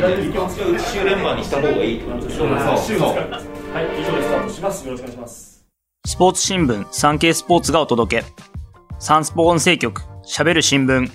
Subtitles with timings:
[0.00, 2.46] 週連番にした方がいいってことでしょ
[2.78, 2.98] そう。
[2.98, 3.16] そう
[3.72, 5.66] はい以上でスタートしますよろしくお願いします
[6.06, 8.26] スポーツ新聞産経スポーツがお届け。
[8.98, 11.10] サンスポ音声局喋る新聞。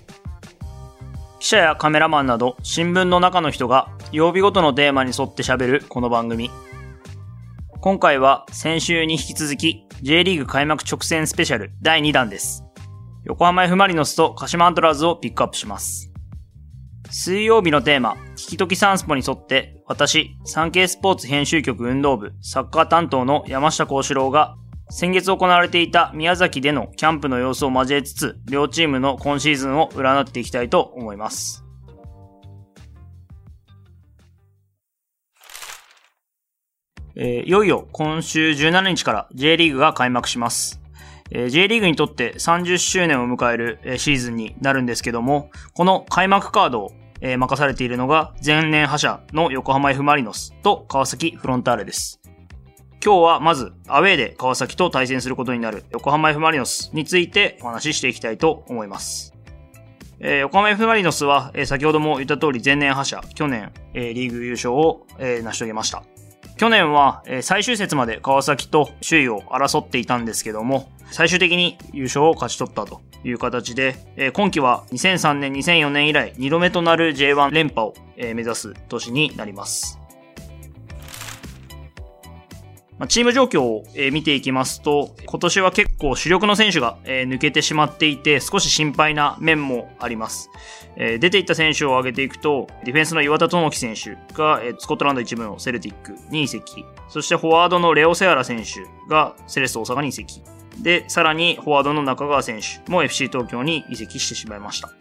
[1.40, 6.50] 記者やカメラマンなど新聞の中の人が曜日ごとのテーマに沿って喋るこの番組。
[7.82, 12.64] 今回は先週に引き続き J リーグ開幕直線スペシャル第2弾です。
[13.26, 16.15] 横浜 F マリノスと鹿島アントラーズをピックアップします。
[17.10, 24.56] 水曜日のテーマ、聞きときサンスポに沿って、私、産経スポーツ編集局運動部、サッカー担当の山下幸四郎が、
[24.90, 31.64] 先月行われていた宮崎でのキャンプの様子を交えつつ、両チームの今シーズンを占っていきたいと思います。
[37.18, 40.85] えー、いよいよ今週17日から J リーグが開幕します。
[41.32, 52.20] えー、J リーグにとって30周年を迎える、えー、シーズンになるんですけども、この開幕カードを、えー、任されているのが前年覇者の横浜 F マリノスと川崎フロンターレです。
[53.04, 59.34] 今日はまずアウェーで川崎と対戦することになる横浜 F マリノスについてお話ししていきたいと思います。
[60.20, 66.04] えー、横浜 F マリノスは、えー、先ほども言った通り前年覇者、去年、えー、リーグ優勝を、えー、成し遂げました。
[66.58, 80.00] 去年は、えー、最終節まで川崎と首位を争っていたんですけども、最終的に優勝を勝ち取ったという形で、えー、今季は2003年、2004年以来2度目となる J1 連覇を、えー、目指す年になります。
[82.98, 90.50] まあ、チーム状況を、えー、見ていきますと、今年は結構主力の選手が、えー、抜けてしまっていて、少し心配な面もあります。
[90.96, 96.86] えー、出ていった選手を挙げていくと、ディフェンスの岩田智樹選手が、えー、スコットランド一部のセルティックに移籍。
[97.10, 100.42] そしてフォワードのレオ・セアラ選手がセレッソ大阪に移籍。
[100.82, 104.92] で、さらにフォワードの中川選手も FC 東京に移籍してしまいました。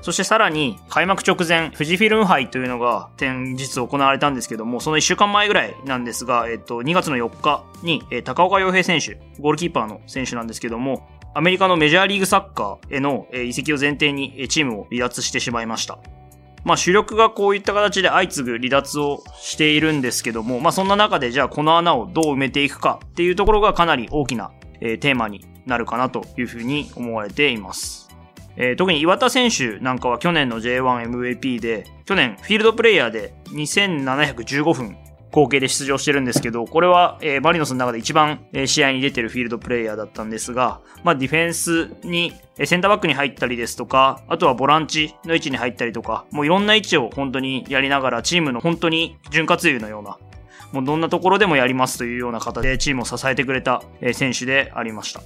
[0.00, 15.98] そしてさらに、開幕直前、富士フィルム杯というのが前日行われたんですけども、その1週間前ぐらいなんですが、えっと、2月の4日に、え高岡洋平選手、ゴールキーパーの選手なんですけども、アメリカのメジャーリーグサッカーへの移籍を前提にチームを離脱してしまいました。
[16.64, 24.50] まあ主力がこういった形で相次ぐ離脱をしているんですけども、まあそんな中でじゃあこの穴をどう埋めていくかっていうところがかなり大きな、
[24.80, 28.08] えー、テーマになるかなというふうに思われています。
[28.56, 34.96] えー、特に岩田選手なんかは去年の J1MVP で、去年フィールドプレイヤーで2715分
[35.30, 50.18] 合計で出場してるんですけど、これは、えー、マリノスの中で一番、えー、試合に出てるフィールドプレイヤーだったんですが、まあディフェンスに、えー、センターバックに入ったりですとか、あとはボランチの位置に入ったりとか、もういろんな位置を本当にやりながら、チームの本当に潤滑油のような、
[50.72, 55.22] もうどんなところでもやりますというような形でチームを支えてくれた、選手でありました。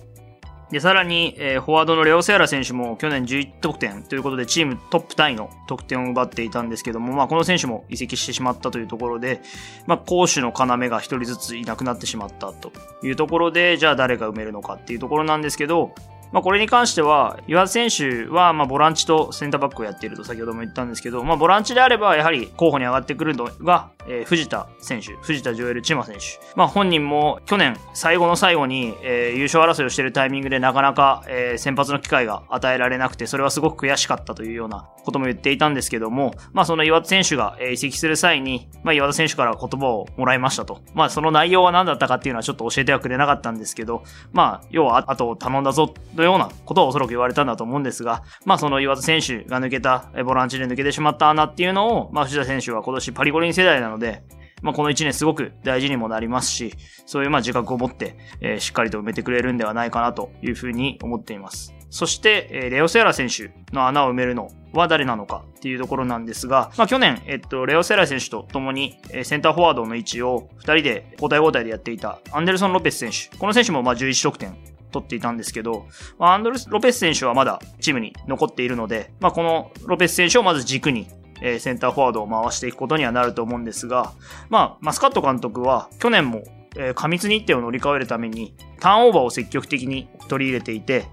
[0.73, 9.43] で、さらに、えー、フォワードのレオ・セアラ選手も去年11得点ということでチームトップタイの得点を奪っていたんですけども、まあこの選手も移籍してしまったというところで、
[9.87, 12.73] まあ攻守の要が一人ずついなくなってしまったと
[13.05, 15.95] いうところで、じゃあ誰が埋めるのかっていうところなんですけど、
[16.33, 26.41] まあ、これに関しては、岩田選手は、ま、ボランチとセンターバックをやっていると先ほども言ったんですけど、まあ、ボランチであれば、やはり候補に上がってくるのが、えー、藤田選手、藤田ジョエル・チマ選手。
[26.57, 40.81] まあ、本人も去年、最後の最後に、えー、優勝争いをしているタイミングでなかなか、えー、先発の機会が与えられなくて、それはすごく悔しかったというようなことも言っていたんですけども、まあ、その岩田選手が、えー、移籍する際に、まあ、岩田選手から言葉をもらいましたと。
[40.95, 44.03] まあ、その内容は何だったかっていうのはちょっと教えてはくれなかったんですけど、
[44.33, 54.25] まあ、要は、あと頼んだぞ、のようなことをおそらく言われたんだと思うんですが、まあその岩田選手が抜けた、ボランチで抜けてしまった穴っていうのを、まあ藤田選手は今年パリ五輪世代なのので、
[54.63, 56.75] まあこの1年すごく大事にもなりますし、
[57.07, 61.75] そういうまあ自覚を持って、えー、しっかりと埋めてくれるんではないかなというふうに思っています。
[61.91, 73.37] そして、えー、レオセラ選手の穴を埋めるのは誰なのかっていうところなんですが、まあ去年、えっと、レオセラ選手と共に、え、センターフォワードの位置を2人で交代交代でやっていたアンデルソン・ロペス選手。
[73.37, 74.57] この選手もまあ11得点
[74.93, 75.87] 取っていたんですけど、
[76.19, 81.09] まあ、アンドレス・ロペス選手はまだチームに残っているので、まあ、このロペス選手をまず軸に、
[81.43, 84.13] えー、センターフォワードを回していくことにはなると思うんですが、
[84.49, 86.45] まあ、マスカット監督は去年も、
[86.77, 91.05] え、過密日程を乗り越えるためにターンオーバーを積極的に取り入れていて、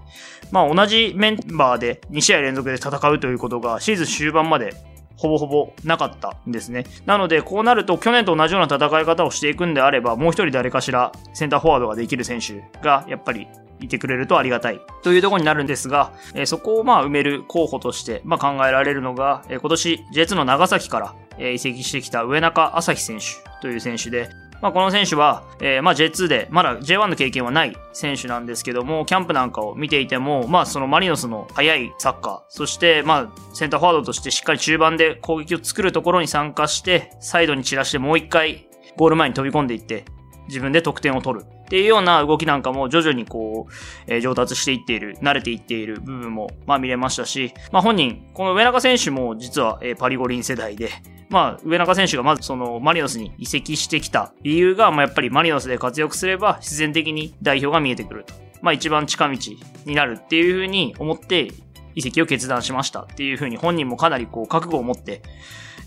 [0.50, 4.74] まあ、同じメンバーで2試合連続で戦うということがシーズン終盤まで
[5.20, 6.86] ほぼほぼなかったんですね。
[7.04, 13.46] なので、こうなると去年と同じような戦い方をしていくんであれば、もう一人誰かしらセンターフォワードができる選手がやっぱり
[13.82, 14.80] いてくれるとありがたい。
[15.02, 23.24] というところになるんですが、え、そこをまあ埋める候補として、まあ、考えられるのが、え、今年 J2 の長崎から、え、移籍してきた上中朝日選手
[23.60, 24.30] という選手で、
[24.60, 40.04] まあ、この選手は、えー、まあ J2 で、まだ J1 の経験はない選手なんですけども、キャンプなんかを見ていても、まあそのマリノスの速いサッカー、そしてまあセンターフォワードとしてしっかり中盤で攻撃を作るところに参加して、サイドに散らしてもう一回ゴール前に飛び込んでいって、
[40.50, 43.72] 自分で得点を取るっていうような動きなんかも徐々にこう、
[44.12, 50.90] えー、上達していっている、慣れていっている部分も、まあ見れましたし、まあ本人、この上中選手も実は、えー、パリ五輪世代で、
[51.30, 58.34] まあ、上中選手がまずそのマリノスに移籍してきた理由が、まあやっぱりマリノスで活躍すれば自然的に代表が見えてくると。
[58.62, 59.38] まあ一番近道
[59.86, 61.52] になるっていうふうに思って
[61.94, 65.22] 移籍を決断しましたっていうふうに本人もかなりこう覚悟を持って、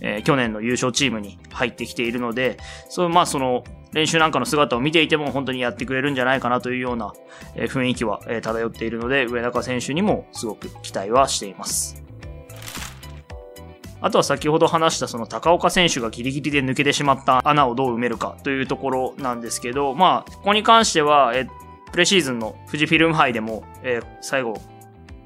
[0.04, 2.58] えー、去年の優勝チームに入ってきているので、
[2.90, 3.64] そう、まあその
[3.94, 7.14] 練習なんかの姿を見ていても本当にやってくれるんじゃないかなというような
[7.56, 12.04] 雰囲気は漂っているので、上中選手にもすごく期待はしています。
[14.02, 21.48] あとは先ほど話したその高岡選手がギリギリで抜けてしまった穴をどう埋めるかというところなんですけど、まあ、ここに関しては、え、
[21.94, 24.56] プレシーズンの富士フィルム杯でも、え、最後、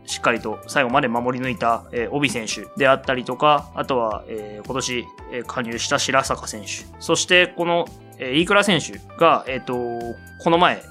[0.07, 7.86] しっかりと最後まで守り抜いた、えー、帯選手であったりとか、あとは、えー、今年、えー、加入した白坂選手、そしてこの、
[8.18, 9.75] えー、飯倉選手が、えっ、ー、と、
[10.44, 10.81] この前、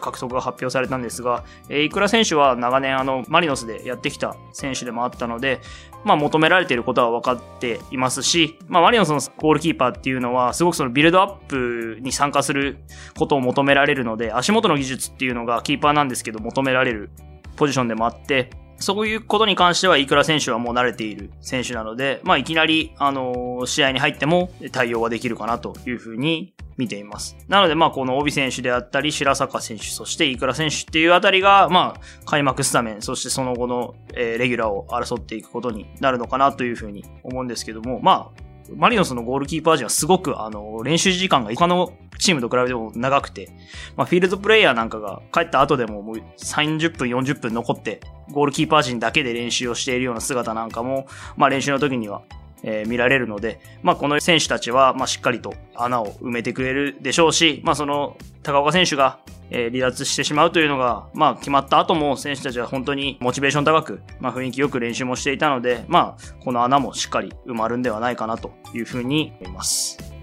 [0.00, 5.60] 獲得が発表されたんですが、えー、倉選手は長年あの、マリノスでやってきた選手でもあったので、
[6.04, 12.78] まあ求められていることは分かっていますし、まあマリノスのゴールキーパーっていうのは、すごくそのビルドアップに参加する
[13.18, 17.10] ことを求められるので、足元の技術っていうのがキーパーなんですけど求められる
[17.56, 27.36] ポジションでもあって、そういうことに関しては、いくら選手はもう慣れている選手なので、まあ、いきなり、あの、試合に入っても対応はできるかなというふうに見ています。
[27.48, 43.50] なので、まあ、この帯選手であったり、白坂選手、そしていくら選手っていうあたりが、まあ、開幕スタメン、そしてその後の、えー、レギュラーを争っていくことになるのかなというふうに思うんですけども、まあ、マリノスのゴールキーパー陣はすごく、あの、練習時間が他のチームと比べても長くて、
[43.96, 48.00] まあ、フィールドプレイヤーなんかが帰った後でももう30分、40分残って、
[48.32, 52.22] ゴールキーパー陣だけで練習をしているような姿なんかも、まあ、練習の時には
[52.62, 59.18] えー、見られるので、まあ、この選手たちは、まあ、しっかりと穴を埋めてくれるでしょうし、まあ、その、高岡選手が、
[59.50, 70.15] えー、離脱してしまうというのが、まあ、決まった後も選手たちは本当にモチベーション高く、まあ、雰囲気よく練習もしていたので、まあ、この穴もしっかり埋まるんではないかなというふうに思います。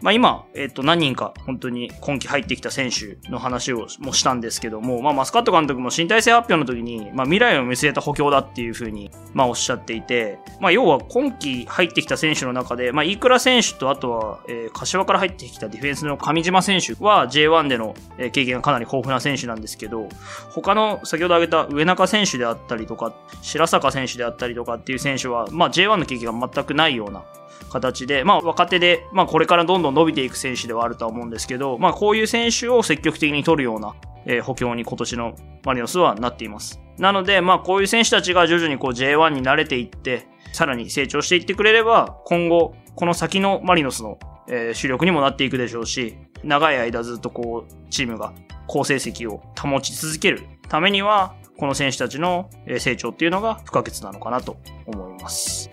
[0.00, 17.94] まあ、今、えっと、何人か本当に今季入ってきた選手の話をもしたんですけども、まあ、マスカット監督も身体性発表の時に、まあ、未来を見据えた補強だっていうふうに、まあ、おっしゃっていて、まあ、要は今季入ってきた選手の中で、まあ、飯倉選手とあとは、えー、柏から入ってきたディフェンスの上島選手は J1 での
[18.32, 20.08] 経験がかなり豊富な選手なんですけど、
[20.50, 27.24] 他の先ほど挙げた上中選手であったりとか、白坂選手であったりとかっていう選手は、まあ、J1 の経験が全くないような
[27.70, 33.94] 形で、まあ若手で、まあこれからどんどん伸びていく選手ではあるとは思うんですけど、まあこういう選手を積極的に取るような、
[34.26, 35.34] えー、補強に今年の
[35.64, 36.80] マリノスはなっています。
[36.98, 44.18] なので、まあこういう選手たちが徐々にこう J1 に慣れていって、さらに成長していってくれれば、今後、この先のマリノスの、
[44.48, 48.32] えー、主力にもなっていくでしょうし、長い間ずっとこう、チームが
[48.66, 55.70] 好成績を保ち続けるためには、この選手たちの成長っていうのが不可欠なのかなと思います。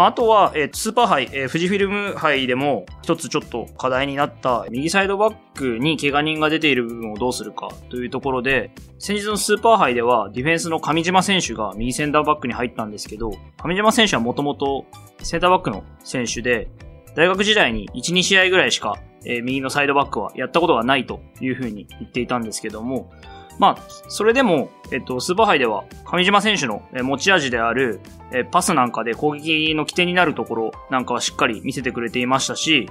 [0.00, 13.32] まあ、あとは、えー、スーパーハイ、えー、富士フィルム杯でも一つちょっと課題になった右サイドバックに怪我人が出ている部分をどうするかというところで、先日のスーパーハイではディフェンスの上島選手が右センターバックに入ったんですけど、
[13.62, 14.86] 上島選手はもともと
[15.22, 16.68] センターバックの選手で、
[17.14, 18.96] 大学時代に1、2試合ぐらいしか、
[19.26, 23.12] えー、右のサイドバックはやったことがないというふうに言っていたんですけども、
[23.60, 28.00] まあ、それでも、えっと、スーパーハイでは、上島選手の持ち味である、
[28.32, 32.88] えパスなんかで攻撃の起点になるところなんかはしっかり見せてくれていましたし、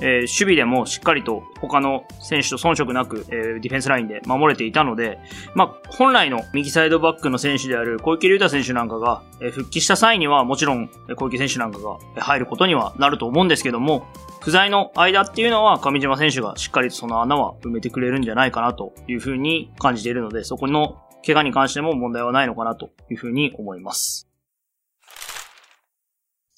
[0.00, 5.18] ー、守備でもしっかりと他の選手と遜色なく、えー、ディフェンスラインで守れていたので、
[5.54, 14.06] まあ、本来の右サイドバックの選手である小池隆太選手なんかが、えー、復帰した際にはもちろん小池選手なんかが入ることにはなると思うんですけども、
[14.40, 24.28] 不在の間っていうのは上島選手がしっかりとその穴は埋めてくれるんじゃないかなというふうに感じているので、そこの怪我に関しても問題はないのかなというふうに思います。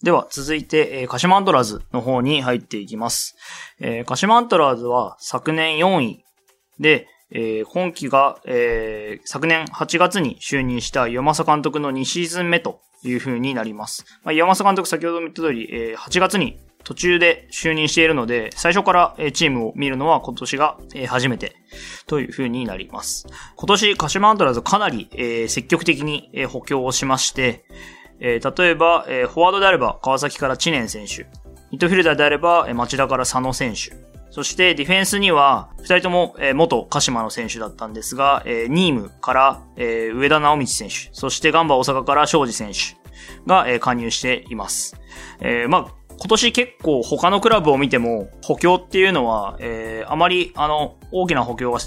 [0.02, 3.34] では、続いて、えー、鹿島アントラーズの方に入っていきます。
[3.80, 6.24] えー、鹿島アントラーズは昨年4位
[6.78, 14.04] で、えー、今季が、えー、昨年8月に就任した岩政監督の2シーズン目という風になります。
[14.22, 21.56] まあ、岩政監督先ほども言った通り、えー、8月に途中で就任しているので、最初からチームを見るのは今年が初めて
[22.06, 23.26] という風になります。
[23.56, 25.08] 今年、鹿島アントラーズかなり
[25.48, 27.64] 積極的に補強をしまして、
[28.20, 31.24] えー、例えば、えー、フォワードであれば川崎から知念選手。
[31.70, 33.96] ミッドフィルダーであれば、えー、町田から佐野選手。
[34.30, 42.96] そしてディフェンスには、二人とも、えー、元鹿島の選手だったんですが、えー、ニームから、えー、上田直道選手、そしてガンバ大阪から庄司選手
[43.46, 45.00] が、えー、加入しています。
[45.40, 51.78] えー、まあ、今年結構他のクラブを見ても補強っていうのは、えー、あまりあの大きな補強が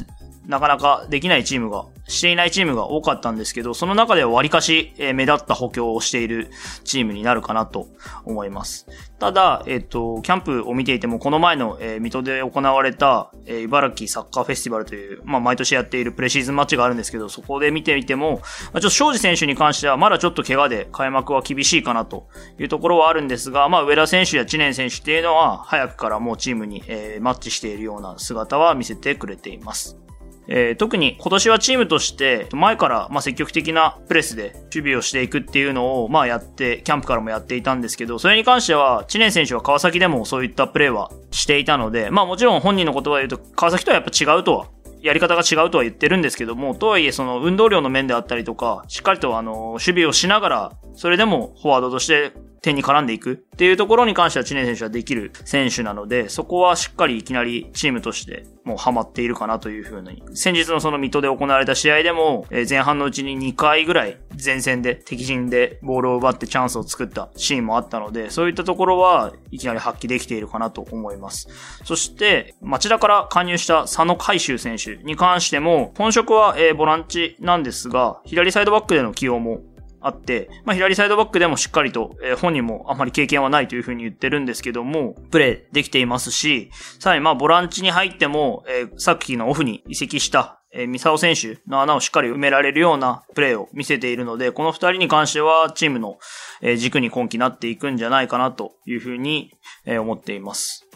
[0.49, 6.49] なかなかできないチームが、していないチームが多かったんですけど、その中では割かし、え目立った補強をしている
[6.83, 7.87] チームになるかなと
[8.25, 8.87] 思います。
[9.19, 18.41] ただ、えっ、と、キャンプを見ていても、この前の、えー、水戸で行われた、えー、茨城サッカーフェスティバルという、まあ、毎年やっているプレシーズンマッチがあるんですけど、そこで見ていても、
[18.73, 22.27] まあ、ちょっと庄司選手に関しては、まだちょっと怪我で開幕は厳しいかなと
[22.57, 30.08] いうところはあるんですが、まあ、上田選手や知念選手っていうのは、早くからもうチームに、えー、マッチしているような姿は見せてくれています。
[30.51, 44.67] えー、特に今年はチームとして前からま積極的なプレスで守備をしていくっていうのをまあやって、キャンプからもやっていたんですけど、それに関しては知念選手は川崎でもそういったプレーはしていたので、まあもちろん本人の言葉で言うと川崎とはやっぱ違うとは
[45.01, 60.23] やり方が違うとは言ってるんですけども、とはいえその運動量の面であったりとか、しっかりとあの、守備をしながら、それでもフォワードとして点に絡んでいくっていうところに関しては知念選手はできる選手なので、そこはしっかりいきなりチームとしてもうハマっているかなというふうに。
[60.35, 71.47] 先日のその水戸で行われた試合でも、え前半のうちに2回ぐらい前線で敵陣でボールを奪ってチャンスを作ったシーンもあったので、そういったところはいきなり発揮できているかなと思います。
[71.83, 79.61] そして、町田から加入した佐野海舟選手に関しても、本職は、えボランチなんですが、左サイドバックでの起用も
[80.01, 96.17] あって、まあ、左サイドバックでもしっかりと、えー、本人もあまり経験はないというふうに言ってるんですけども、プレイできていますし、さらにまあ、ボランチに入っても、えー、さっきのオフに移籍した、えー、ミサオ選手の穴をしっかり埋められるようなプレーを見せているので、この二人に関してはチームの、
[96.61, 99.51] えー、軸に今季なっていくんじゃないかなというふうに、
[99.85, 100.88] えー、思っています。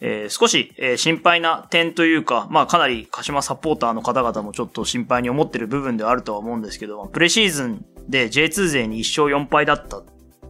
[0.00, 10.04] えー、少し、えー、心配な点というか、まあかなり鹿島サポーターの方々もちょっと心配に思ってる部分ではあるとは思うんですけど、プレシーズンで J2 勢に1勝4敗だったっ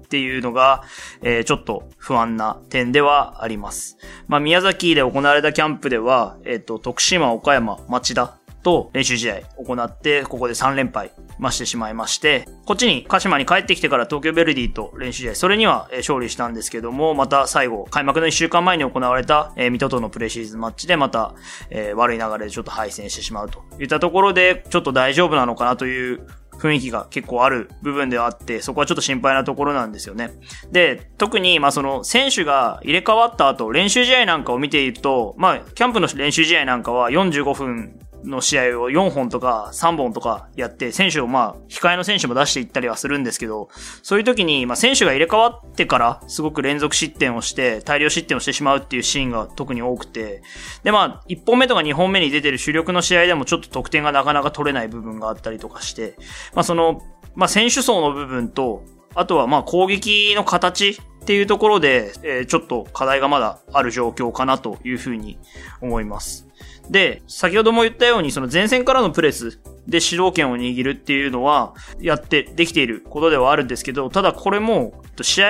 [0.08, 0.84] ていうのが、
[1.22, 3.98] えー、ちょっと不安な点ではあります。
[4.26, 21.34] まあ宮崎で行われたキャンプでは、えっ、と、徳島、岡山、町田と練習試合行って、ここで3連敗ましてしまいまして、こっちに鹿島に帰ってきてから東京ベルディと練習試合、それには勝利したんですけども、また最後、開幕の1週間前に行われた、えー、水戸とのプレシーズンマッチでまた、
[21.70, 26.26] えー、悪い流れでちょっと敗戦してしまうといったところで、ちょっと大丈夫なのかなという
[26.58, 30.32] 雰囲気が結構ある部分ではあって、そこはちょっと心配なところなんですよね。
[30.70, 43.68] で、特に、まその、選手が入れ替わった後、練習試合なんかを見ていると、まあ、キャンプの練習試合なんかは45分の試合を4本とか3本とかやって、選手をまあ、控えの選手も出していったりはするんですけど、
[44.02, 50.42] そういう時に、まあ、選手が入れ替わってから、すごく連続失点をして、大量失点をしてしまうっていうシーンが特に多くて、
[50.82, 56.16] でまあ、1本目とか2本目に出てる主力の試合でもちょっと得点がなかなか取れない部分があったりとかして、
[56.54, 57.02] まあその、
[57.34, 58.82] まあ選手層の部分と、
[59.14, 60.98] あとはまあ攻撃の形
[61.28, 65.38] っていうところで、えー、ちょっと課題がまだある状況かなというふうに
[65.82, 66.48] 思います。
[66.88, 75.48] で、先ほども言ったように、その前線からのプレスで主導権を握るっていうのは、やってできていることではあるんですけど、ただこれも、試合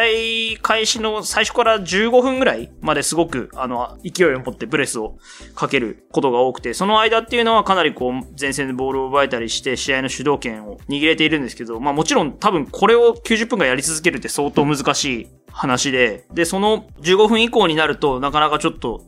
[0.63, 5.19] 開始の最初から15分ぐらいまですごく、あの、勢いを持ってプレスを
[5.57, 19.05] かけることが多くて、その間っていうのはかなりこう、前線でボールを奪えたりして、試合の主導権を握れているんですけど、まあもちろん多分これを90分間やり続けるって相当難しい話で、で、その15分以降になると、なかなかちょっと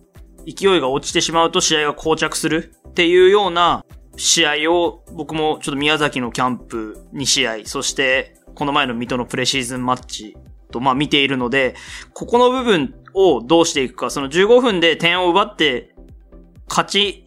[0.46, 3.84] 勢いが落ちてしまうと試合が膠着するっていうような
[4.20, 10.36] 試合を僕もちょっと宮崎のキャンプ2試合、そしてこの前の水戸のプレシーズンマッチ
[10.70, 11.74] とまあ見ているので、
[12.12, 15.94] ここの部分をどうしていくか、その15分で点を奪って
[16.68, 17.24] 勝ち、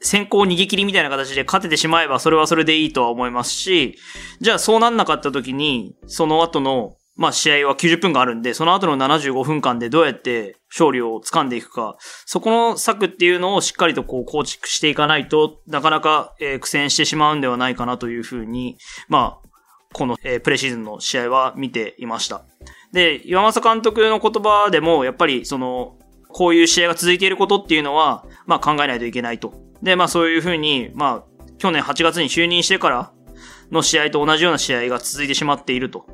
[0.00, 3.98] 先行逃げ切りみたいな形で勝ててしまえばそれはそれでいいとは思いますし、
[4.40, 19.48] じゃあそうなんなかった時に、その後のまあ試合は90分間あるんで、その後の75分間でどうやって勝利を掴んでいくか、そこの策っていうのをしっかりとこう構築していかないとなかなか、え苦戦してしまうんではないかなというふうに、まあ、
[19.92, 22.46] この、えプレシーズンの試合は見ていました。
[22.90, 25.98] で、岩政監督の言葉でも、やっぱりその、
[26.28, 29.52] こういう試合が続いていることっていうのは、まあ考えないといけないと。
[29.82, 33.12] で、まあそういうふうに、まあ、去年8月に就任してから
[33.70, 36.06] の試合と同じような試合が続いてしまっていると。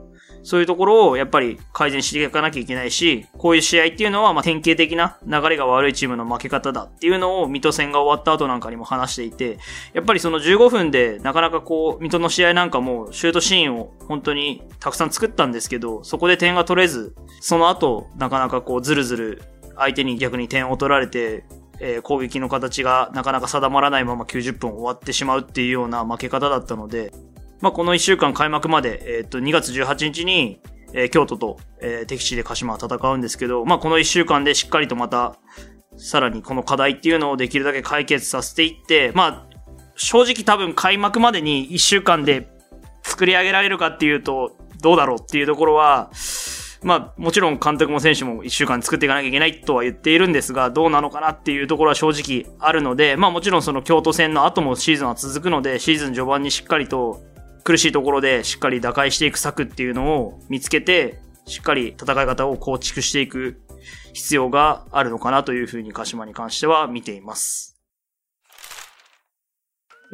[0.46, 9.58] そういうところをやっぱり改善していかなきゃいけないし、こういう試合っていうのはま典型的な流れが悪いチームの負け方だっていうのを水戸戦が終わった後なんかにも話していて、
[9.92, 19.42] やっぱりその15分でなかなかこう、水戸の試合なんかもシュートシーンを本当にたくさん作ったんですけど、そこで点が取れず、その後なかなかこうずるずる
[19.74, 21.42] 相手に逆に点を取られて、
[21.80, 27.12] え、攻撃の形がなかなか定まらないまま90分終わってしまうっていうような負け方だったので、
[27.60, 30.60] まあ、この1週間開幕まで、えっ、と、2月18日に、
[30.92, 35.36] え、京都と、え、敵地で鹿島は戦うんですけど、まあ、この1週間でしっかりとまた、
[35.96, 39.56] さらにこの課題っていうのをできるだけ解決させていって、まあ、
[39.96, 42.48] 正直多分開幕までに1週間で
[43.02, 46.10] 作り上げられるかっていうと、どうだろうっていうところは、
[46.82, 57.22] まあ、もちろん監督も選手も1週間作っていかなきゃいけないとは言っているんですが、どうなのかなっていうところは正直あるので、まあもちろんその京都戦の後もシーズンは続くので、シーズン序盤にしっかりと
[57.66, 63.60] 苦しいところでしっかり打開していく策っていうのを見つけて、しっかり戦い方を構築していく
[64.12, 67.76] 必要があるのかなというふうに鹿島に関しては見ています。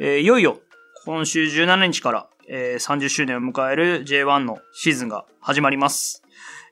[0.00, 0.60] えー、いよいよ
[1.04, 6.22] 今週17日から、えー、30周年を迎える J1 のシーズンが始まります。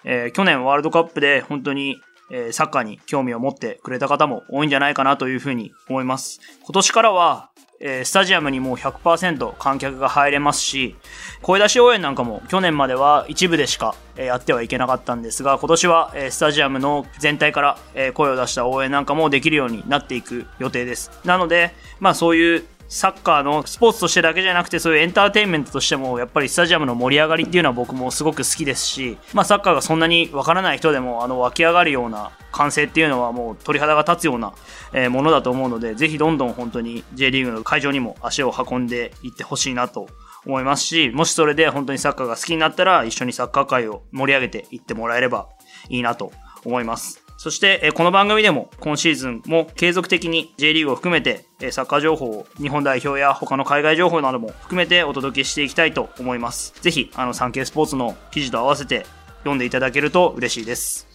[0.04, 1.96] えー、去年ワールドカップで本当に
[2.32, 6.40] えサッカーに興味を持ってくれた方も多いんじゃないかなというふうに思います。
[6.62, 10.96] 今年からは、えー、スタジアムにもう100%観客が入れますし、
[11.40, 21.10] 声出し応援なんかも去年までは一部でしか、えー、やってはいけなかったんですが、今年は、えー、スタジアムの全体から、え声を出した応援なんかもできるようになっていく予定です。
[21.24, 34.52] なので、まあそういうサッカーのスポーツとしてだけじゃなくてそういうエンターテインメントとしてもやっぱりスタジアムの盛り上がりっていうのは僕もすごく好きですし、まあサッカーがそんなにわからない人でもあの湧き上がるような歓声っていうのはもう鳥肌が立つような、
[34.92, 40.08] えものだと思うのでぜひどんどん本当に J リーグの会場にも足を運んでいってほしいなと
[40.44, 45.48] 思いますし、もしそれで本当にサッカーが好きになったら一緒にサッカー界を盛り上げていってもらえれば
[45.88, 46.32] いいなと
[46.64, 47.19] 思います。
[47.40, 56.74] そして、この番組でも今シーズンも継続的に J リーグを含めてサッカー情報を日本代表や他の海外情報なども含めてお届けしていきたいと思います。
[56.82, 59.06] ぜひ、あの、サンケイスポーツの記事と合わせて
[59.38, 61.08] 読んでいただけると嬉しいです。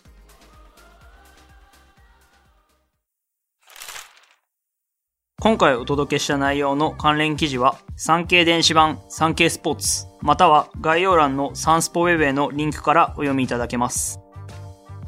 [5.40, 14.25] 今回お届けした内容の関連記事は、産経電子版産経スポーツ、または概要欄のサンスポウェブへのリンクからお読みいただけます。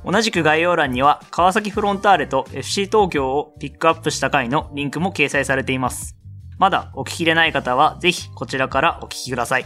[0.09, 6.15] 同じく概要欄には川崎フロンターレと FC 東京をピックアップした回のリンクも掲載されています。
[6.57, 9.65] まだお聞きでない方はぜひこちらからお聞きください。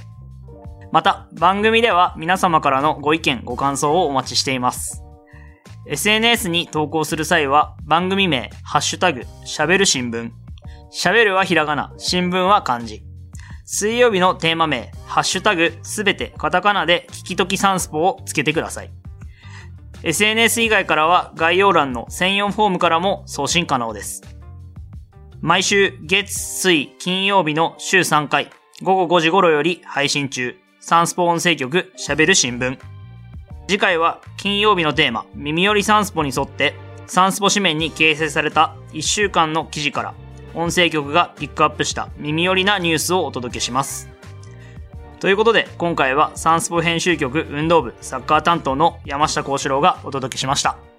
[0.91, 5.03] また、番組では皆様からのご意見、ご感想をお待ちしています。
[5.87, 10.31] SNS に投稿する際は番組名、ハッシュタグ、喋る新聞。
[10.91, 13.03] 喋るはひらがな、新聞は漢字。
[13.63, 18.91] 水曜日のテーマ名、ハッシュタグ、すべてカタカナで聞きときサンスポをつけてください。
[20.03, 24.23] SNS 以外からは概要欄の専用フォームからも送信可能です。
[25.41, 28.49] 毎週月、水、金曜日の週3回、
[28.81, 32.79] 午後5時頃より配信中、サンスポ音声局喋る新聞。
[33.67, 36.73] 次回は金曜日のテーマ、耳寄りサンスポに沿って、
[37.05, 40.13] サンスポ紙面に掲載された1週間の記事から、
[40.55, 44.09] 音声局がピックアップした耳寄りなニュースをお届けします。
[45.21, 50.90] ということで、今回はサンスポ編集局運動部サッカー担当の山下幸四郎がお届けしました。